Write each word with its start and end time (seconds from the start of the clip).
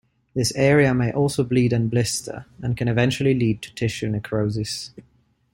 This 0.33 0.51
area 0.55 0.95
may 0.95 1.11
also 1.11 1.43
bleed 1.43 1.71
and 1.71 1.87
blister 1.87 2.47
and 2.59 2.75
can 2.75 2.87
eventually 2.87 3.35
lead 3.35 3.61
to 3.61 3.75
tissue 3.75 4.09
necrosis. 4.09 4.89